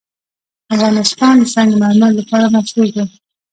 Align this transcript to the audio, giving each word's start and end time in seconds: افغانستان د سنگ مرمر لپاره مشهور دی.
افغانستان 0.75 1.35
د 1.41 1.43
سنگ 1.53 1.71
مرمر 1.83 2.11
لپاره 2.19 2.53
مشهور 2.55 2.87
دی. 2.95 3.05